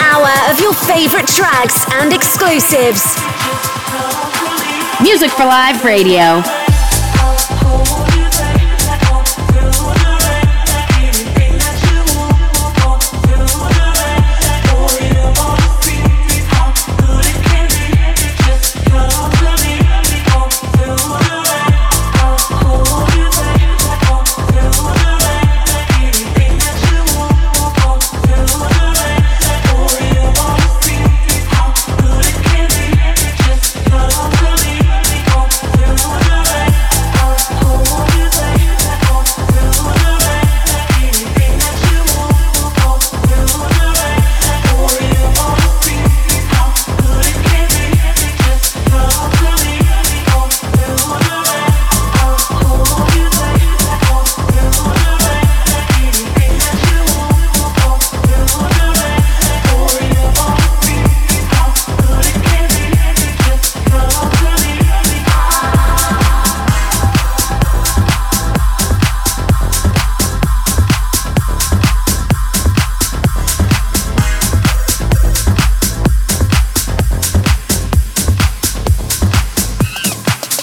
[0.00, 3.16] hour of your favorite tracks and exclusives.
[5.00, 6.57] Music for Live Radio.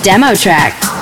[0.06, 0.95] Demo track.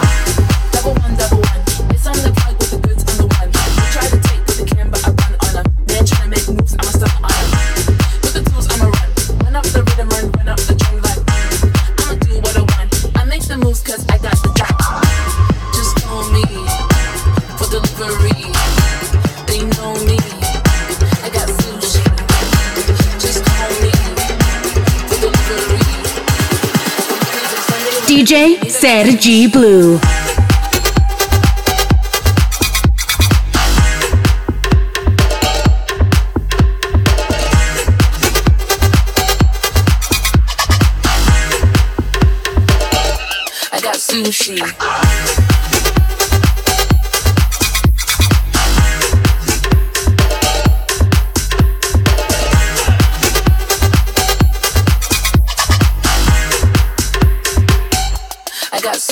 [28.24, 30.00] DJ Sergi Blue.
[43.74, 44.83] I got sushi.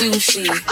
[0.02, 0.71] sushi.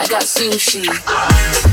[0.00, 1.69] I got sushi.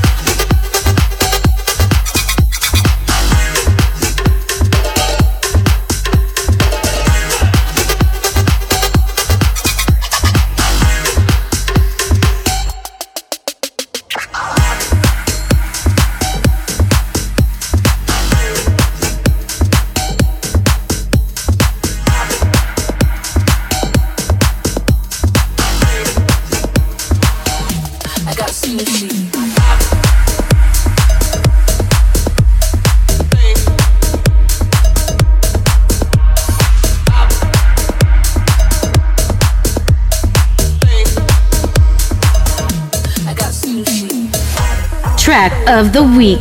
[45.68, 46.40] of the week.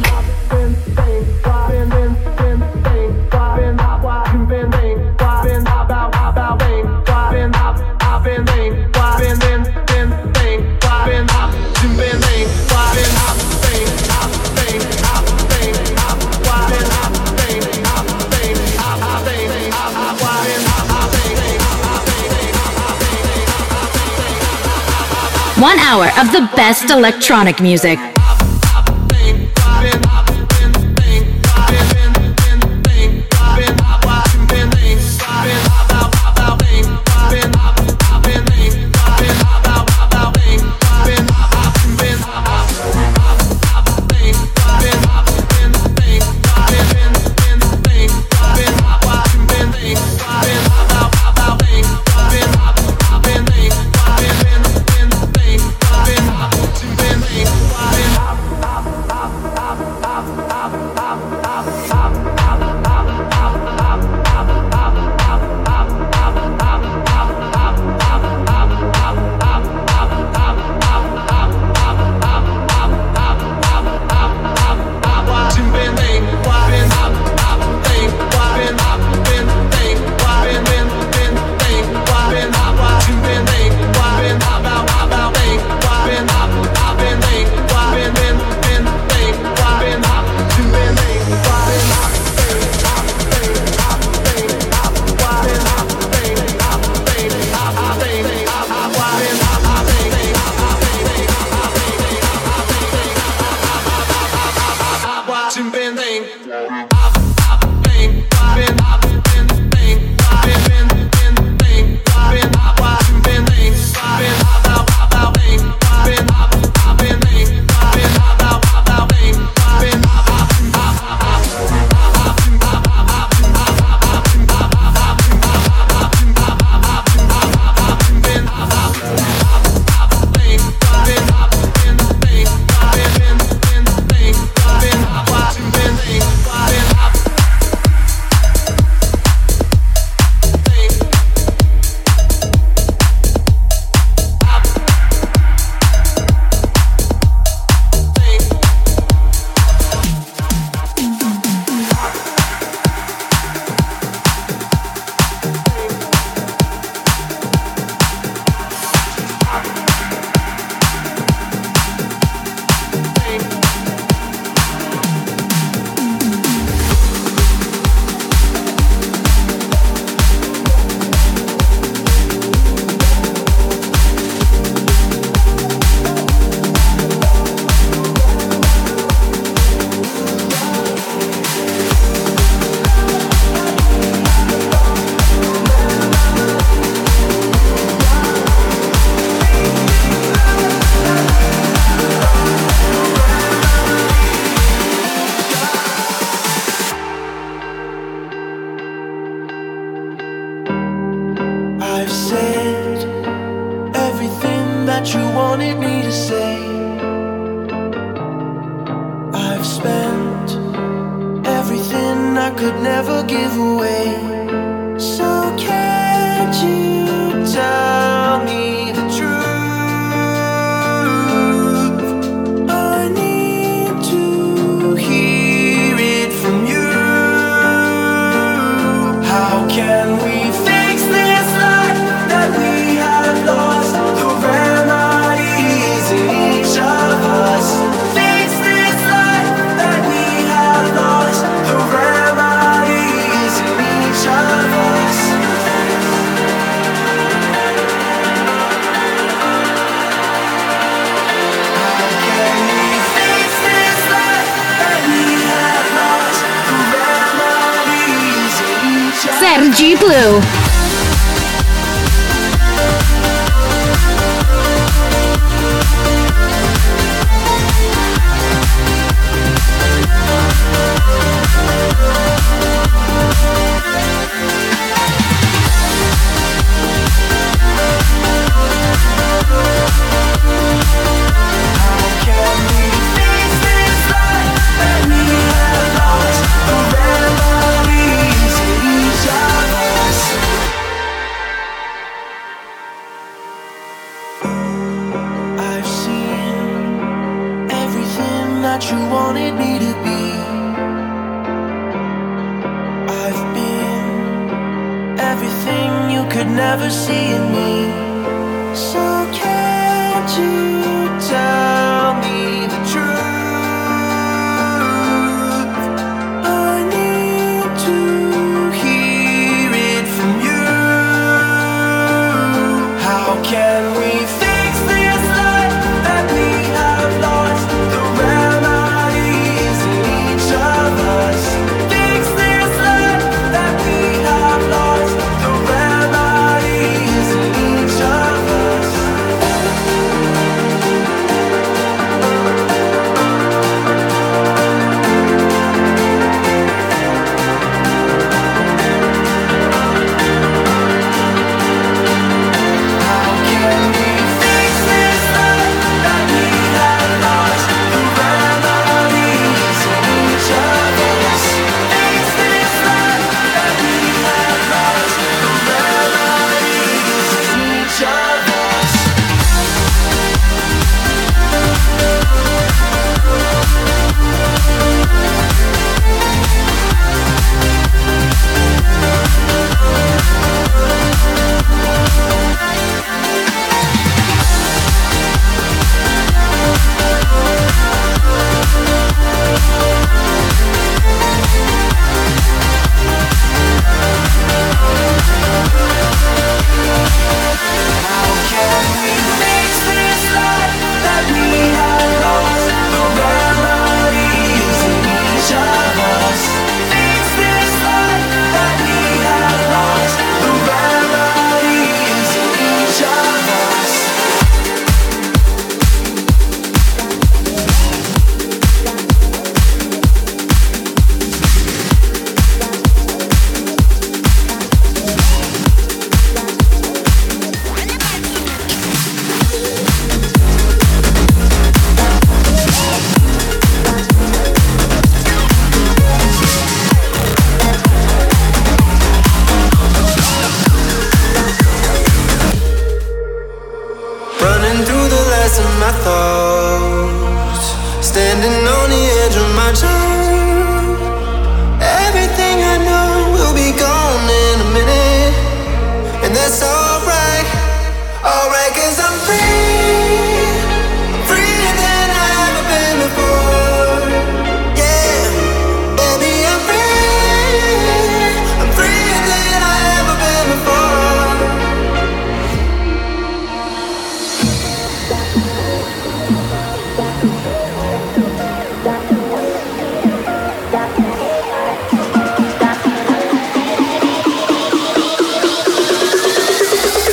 [25.58, 27.99] One hour of the best electronic music.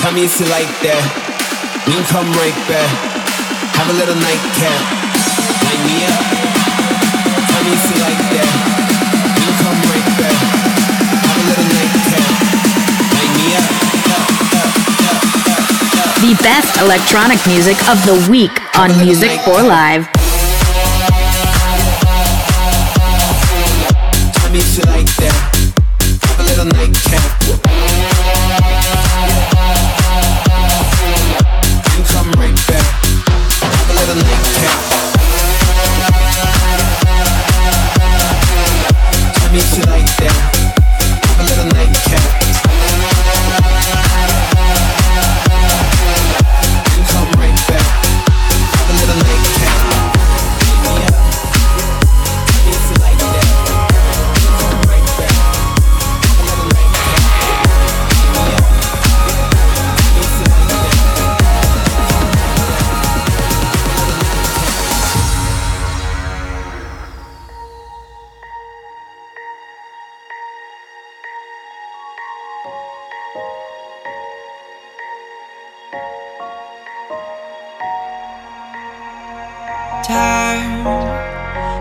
[0.00, 1.04] Tell me if you like that.
[1.84, 2.88] We can come right back.
[3.76, 4.80] Have a little nightcap.
[5.60, 6.24] Light me up.
[7.52, 8.48] Tell me if you like that.
[9.36, 10.36] We can come right back.
[11.20, 12.32] Have a little nightcap.
[13.12, 13.68] Light me up.
[16.24, 20.19] The best electronic music of the week on Music for Live.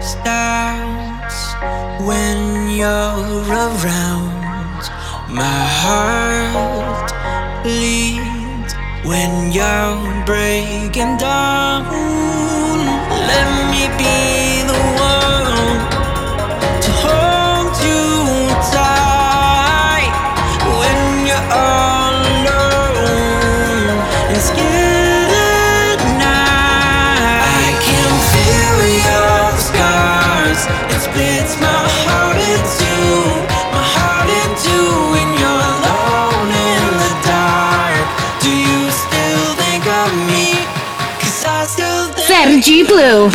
[0.01, 1.53] starts
[2.07, 4.81] when you're around.
[5.29, 7.11] My heart
[7.63, 8.73] bleeds
[9.05, 11.85] when you're breaking down.
[13.29, 14.38] Let me be.
[42.59, 43.29] Sergi Blue.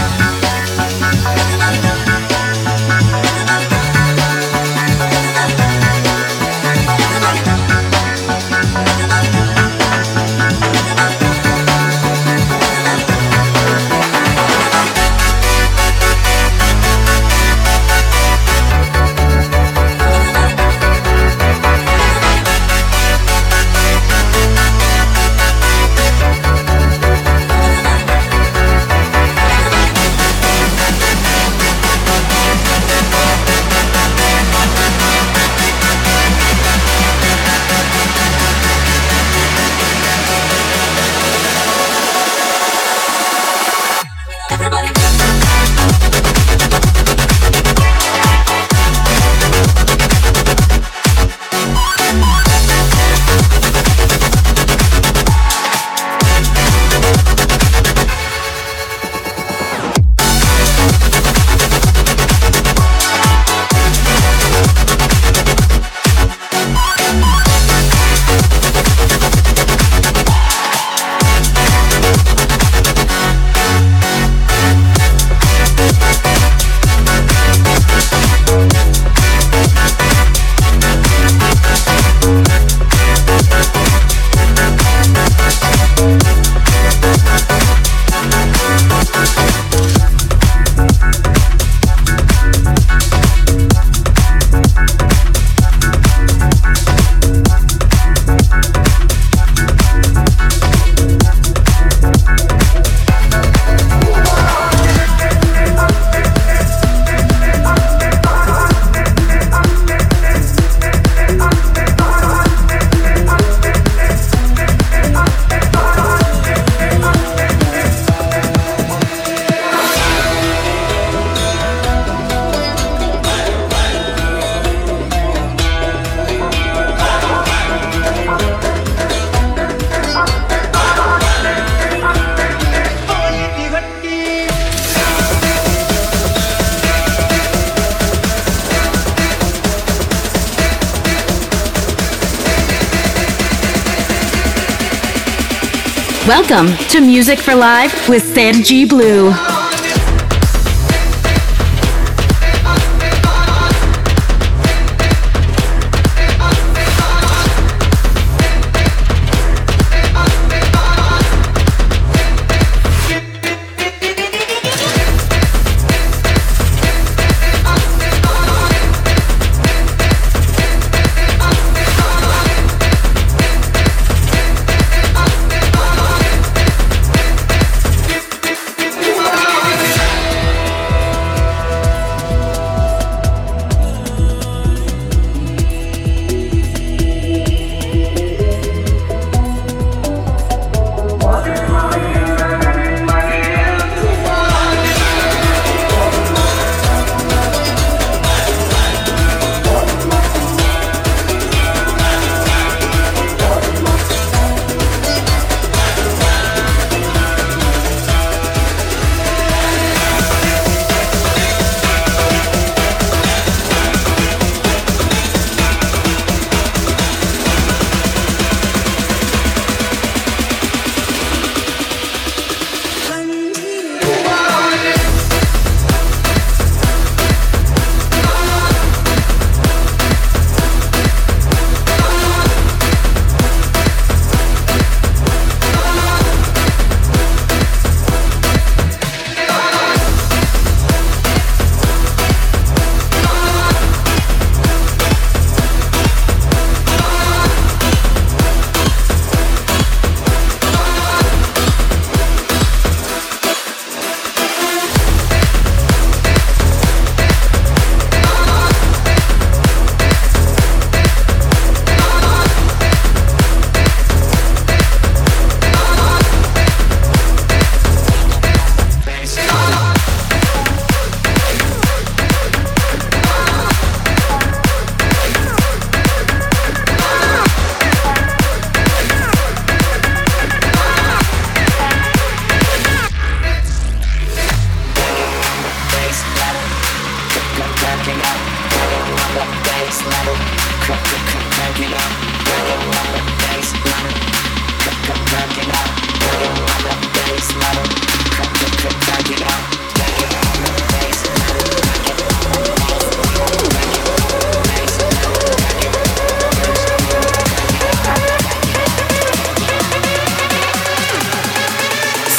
[146.48, 149.32] Welcome to Music for Live with Sergi Blue.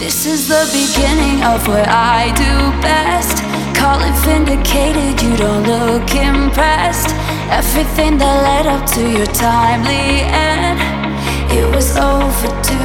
[0.00, 3.44] This is the beginning of what I do best.
[3.76, 7.14] Call it vindicated, you don't look impressed.
[7.50, 10.80] Everything that led up to your timely end,
[11.52, 12.80] it was overdue.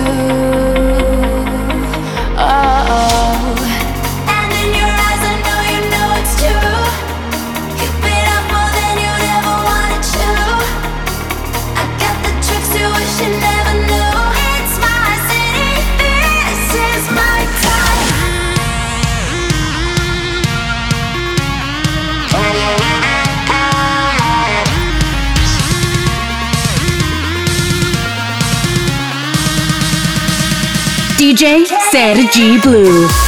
[2.35, 3.63] Oh.
[4.35, 6.83] And in your eyes, I know you know it's true.
[8.51, 10.27] More than you ever wanted to.
[11.79, 13.54] I got the tricks you wish you never.
[31.35, 33.24] DJ Sergi Blue.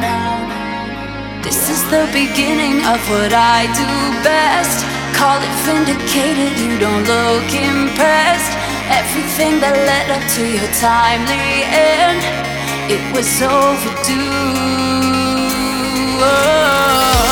[0.00, 1.42] down.
[1.42, 3.90] This is the beginning of what I do
[4.22, 4.78] best.
[5.18, 8.52] Call it vindicated, you don't look impressed.
[9.00, 12.22] Everything that led up to your timely end,
[12.94, 14.22] it was overdue.
[16.24, 17.31] Oh.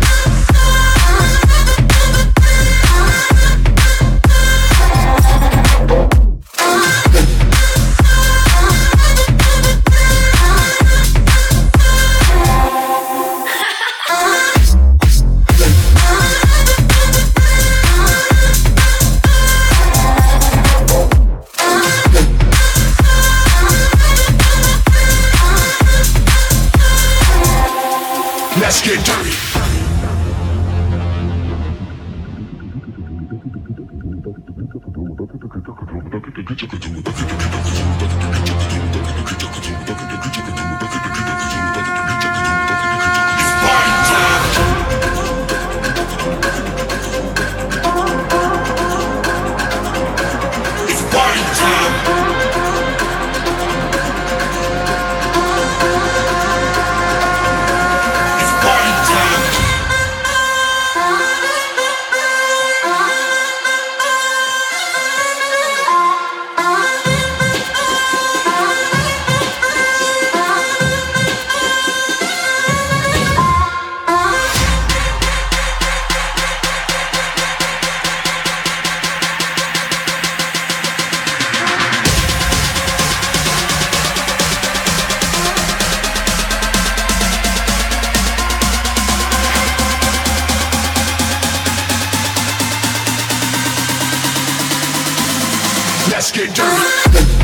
[96.53, 97.40] do.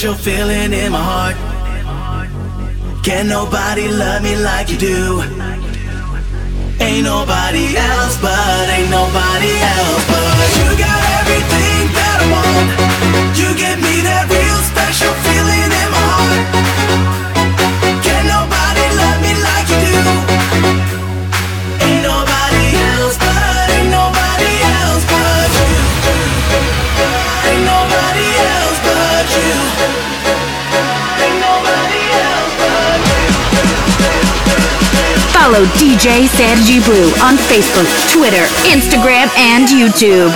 [0.00, 1.36] special feeling in my heart.
[3.04, 5.39] Can nobody love me like you do?
[35.50, 40.30] Follow DJ Sergi Blue on Facebook, Twitter, Instagram, and YouTube.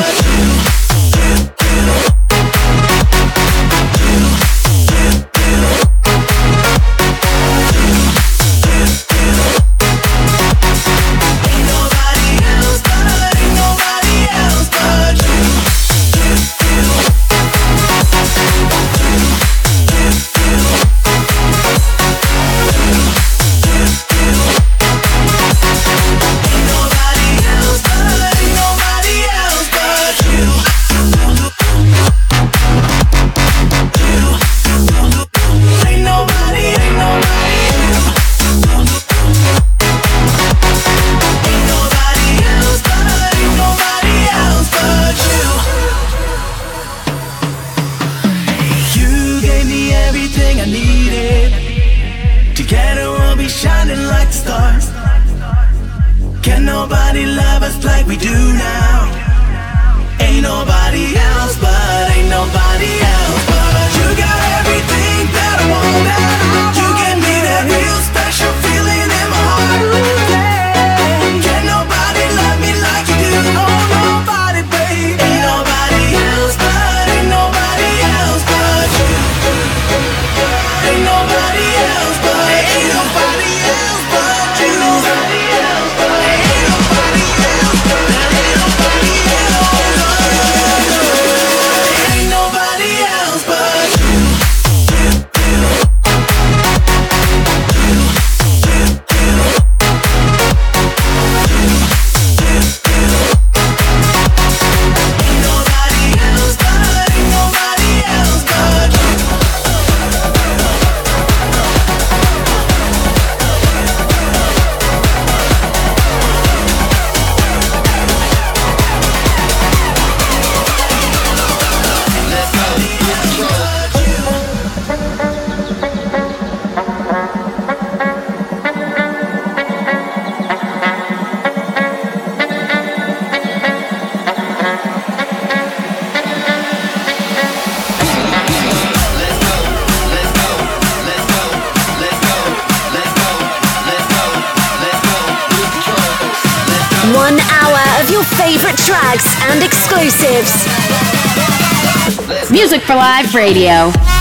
[153.35, 154.13] Radio.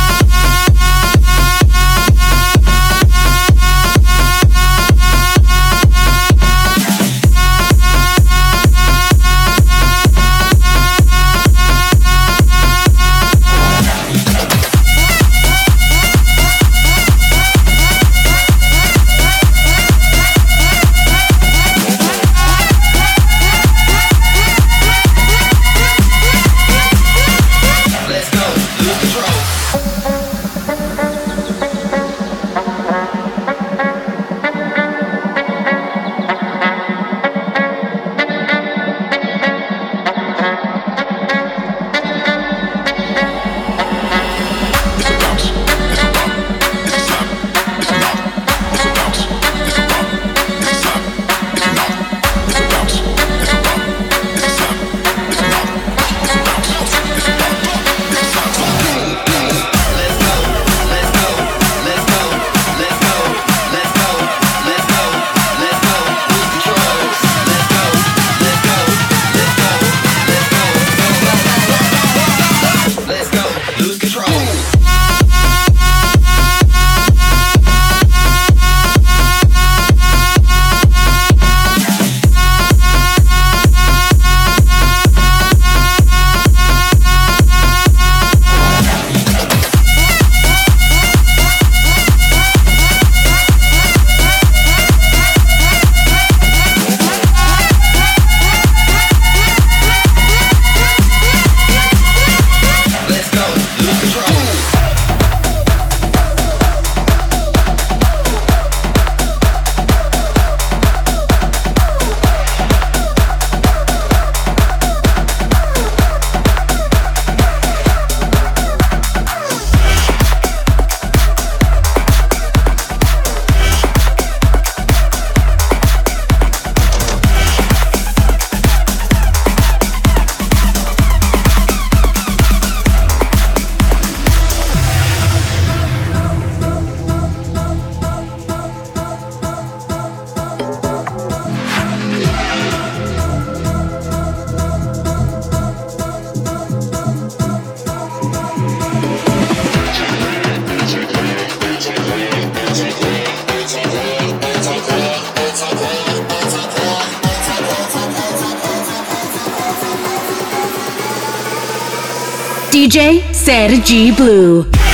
[162.74, 164.93] DJ Sergi Blue.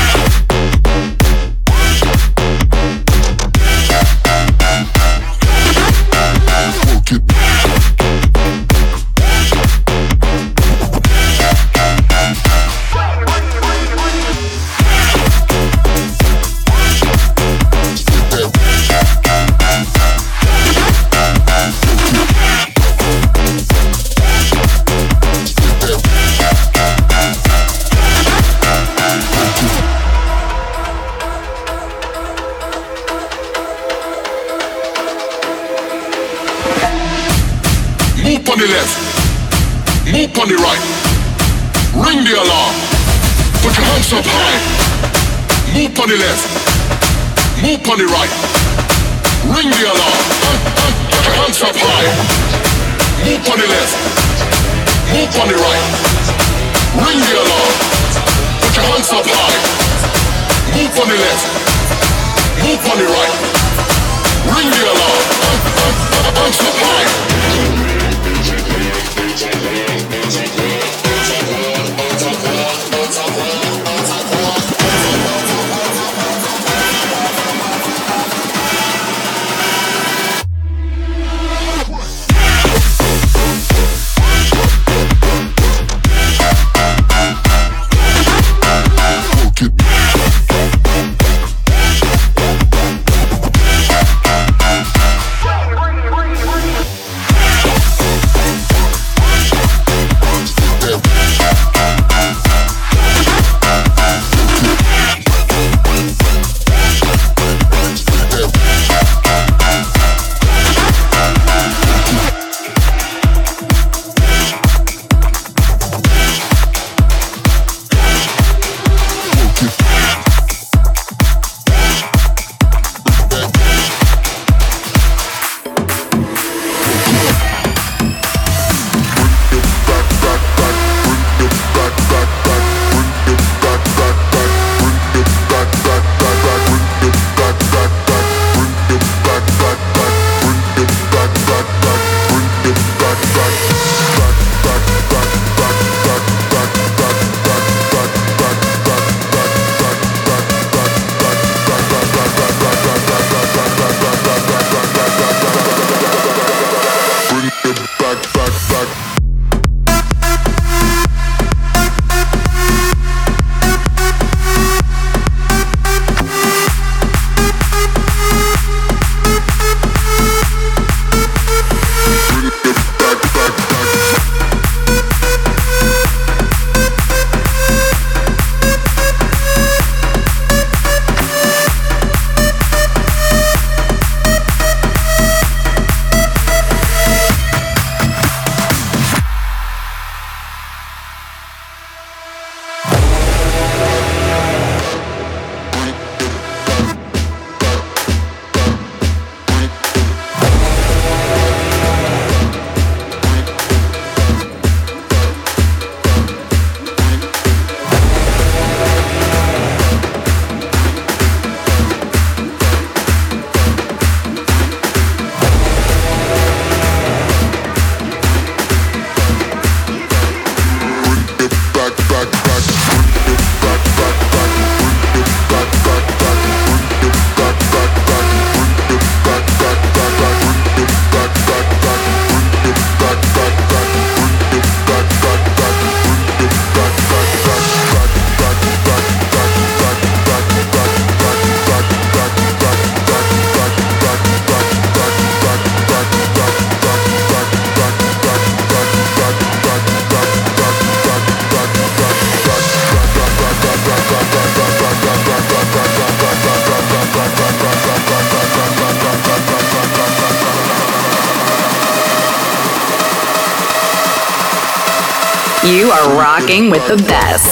[266.79, 267.48] With the best.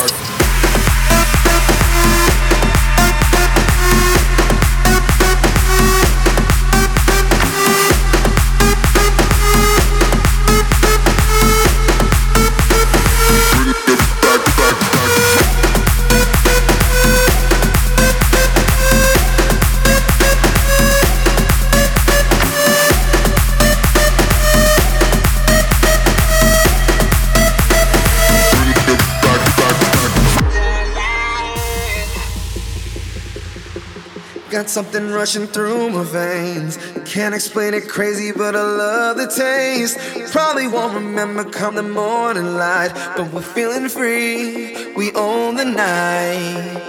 [35.28, 36.78] Rushing through my veins.
[37.04, 39.98] Can't explain it crazy, but I love the taste.
[40.32, 44.94] Probably won't remember come the morning light, but we're feeling free.
[44.96, 46.80] We own the night.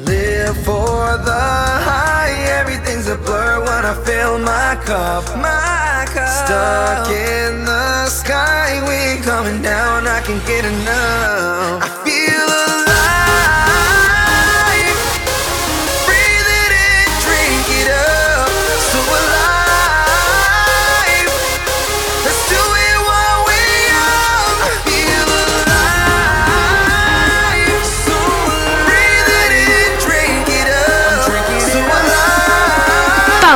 [0.00, 1.44] Live for the
[1.90, 5.22] high, everything's a blur when I fill my cup.
[5.36, 6.46] My cup.
[6.46, 10.08] Stuck in the sky, we ain't coming down.
[10.08, 11.84] I can get enough.
[11.84, 12.37] I feel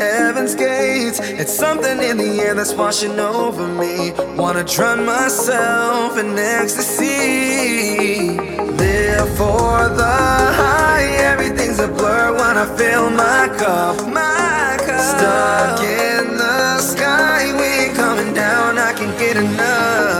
[0.00, 1.20] Heaven's gates.
[1.20, 4.12] It's something in the air that's washing over me.
[4.36, 8.38] Wanna drown myself in ecstasy.
[8.82, 10.16] Live for the
[10.60, 13.96] high, everything's a blur when I fill my cup.
[14.08, 15.04] My cup.
[15.12, 18.78] Stuck in the sky, we ain't coming down.
[18.78, 20.19] I can't get enough.